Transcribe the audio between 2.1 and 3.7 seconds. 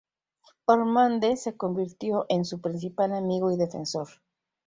en su principal amigo y